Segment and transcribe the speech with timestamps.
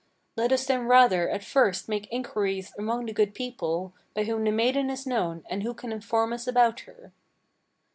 [0.35, 4.51] Let us then rather at first make inquiries among the good people By whom the
[4.51, 7.11] maiden is known, and who can inform us about her."